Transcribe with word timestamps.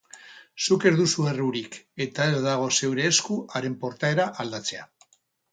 Zuk 0.67 0.85
ez 0.89 0.91
duzu 1.01 1.25
errurik 1.31 1.77
eta 2.07 2.27
ez 2.37 2.41
dago 2.47 2.71
zeure 2.79 3.05
esku 3.11 3.39
haren 3.61 3.79
portaera 3.85 4.27
aldatzea. 4.47 4.91